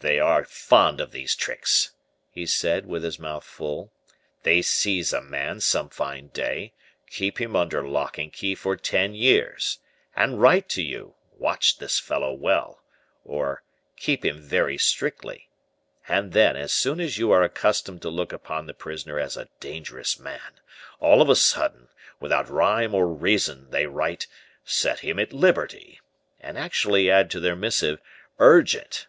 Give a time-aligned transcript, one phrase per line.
[0.00, 1.90] "They are fond of these tricks!"
[2.30, 3.92] he said, with his mouth full;
[4.42, 6.72] "they seize a man, some fine day,
[7.06, 9.78] keep him under lock and key for ten years,
[10.16, 12.82] and write to you, 'Watch this fellow well,'
[13.26, 13.62] or
[13.98, 15.50] 'Keep him very strictly.'
[16.08, 19.50] And then, as soon as you are accustomed to look upon the prisoner as a
[19.60, 20.60] dangerous man,
[20.98, 21.88] all of a sudden,
[22.20, 24.28] without rhyme or reason they write
[24.64, 26.00] 'Set him at liberty,'
[26.40, 28.00] and actually add to their missive
[28.38, 29.08] 'urgent.